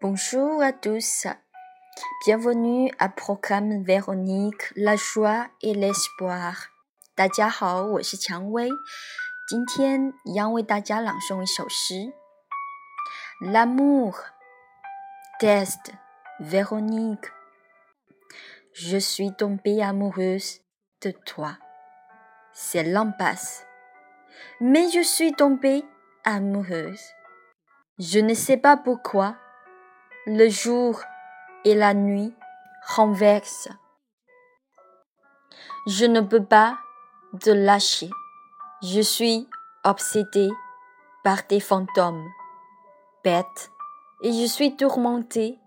[0.00, 1.26] Bonjour à tous.
[2.26, 6.68] Bienvenue à Programme Véronique, la joie et l'espoir.
[7.14, 8.68] 大家好，我是蔷薇，
[9.48, 12.12] 今天一样为大家朗诵一首诗。
[13.40, 14.14] L'amour,
[15.40, 15.92] test,
[16.40, 17.32] Véronique.
[18.72, 20.60] Je suis tombée amoureuse
[21.00, 21.58] de toi.
[22.52, 23.64] C'est l'impasse.
[24.60, 25.84] Mais je suis tombée
[26.24, 27.00] amoureuse.
[27.98, 29.36] Je ne sais pas pourquoi.
[30.27, 31.01] Le jour
[31.65, 32.31] et la nuit
[32.85, 33.69] renversent.
[35.87, 36.77] Je ne peux pas
[37.39, 38.11] te lâcher.
[38.83, 39.49] Je suis
[39.83, 40.51] obsédée
[41.23, 42.23] par tes fantômes,
[43.23, 43.71] bête,
[44.21, 45.57] et je suis tourmentée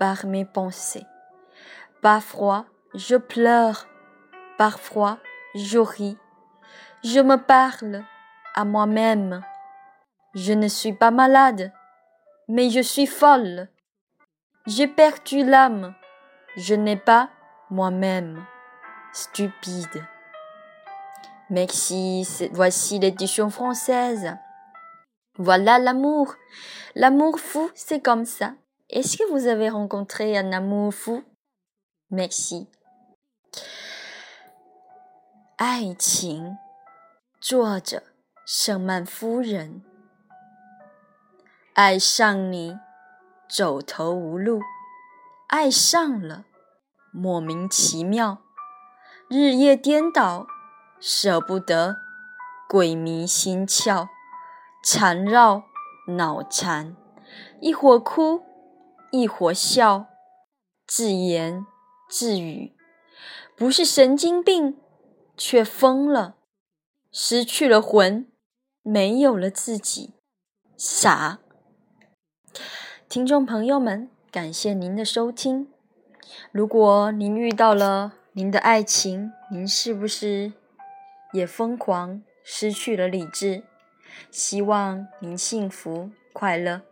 [0.00, 1.06] par mes pensées.
[2.02, 3.86] Parfois, je pleure,
[4.56, 5.18] parfois,
[5.54, 6.18] je ris.
[7.04, 8.02] Je me parle
[8.56, 9.44] à moi-même.
[10.34, 11.72] Je ne suis pas malade,
[12.47, 13.69] mais je suis folle.
[14.65, 15.93] J'ai perdu l'âme.
[16.55, 17.29] Je n'ai pas
[17.69, 18.45] moi-même.
[19.11, 20.05] Stupide.
[21.49, 24.35] Merci, voici l'édition française.
[25.37, 26.35] Voilà l'amour.
[26.95, 28.53] L'amour fou, c'est comme ça.
[28.89, 31.23] Est-ce que vous avez rencontré un amour fou
[32.11, 32.67] Merci.
[35.57, 36.57] 爱情，
[37.39, 38.03] 作者
[38.45, 39.86] 圣曼夫人。
[41.78, 42.76] 爱上你，
[43.48, 44.58] 走投无路；
[45.46, 46.44] 爱上了，
[47.12, 48.38] 莫名其妙，
[49.28, 50.48] 日夜颠倒，
[50.98, 51.98] 舍不得，
[52.68, 54.08] 鬼迷心窍，
[54.82, 55.62] 缠绕
[56.16, 56.96] 脑残，
[57.60, 58.42] 一会儿哭，
[59.12, 60.06] 一会儿笑，
[60.84, 61.64] 自言
[62.08, 62.74] 自语，
[63.56, 64.80] 不是神经病，
[65.36, 66.38] 却疯了，
[67.12, 68.28] 失去了魂，
[68.82, 70.14] 没有了自己，
[70.76, 71.38] 傻。
[73.08, 75.68] 听众朋友们，感谢您的收听。
[76.52, 80.52] 如果您遇到了您的爱情，您是不是
[81.32, 83.62] 也疯狂，失去了理智？
[84.30, 86.82] 希望您幸福快乐。